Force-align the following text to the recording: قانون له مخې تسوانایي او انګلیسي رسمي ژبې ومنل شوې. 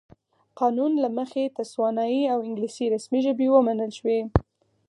قانون 0.59 0.91
له 1.03 1.09
مخې 1.17 1.53
تسوانایي 1.57 2.23
او 2.33 2.37
انګلیسي 2.47 2.85
رسمي 2.93 3.19
ژبې 3.25 3.47
ومنل 3.51 3.91
شوې. 3.99 4.19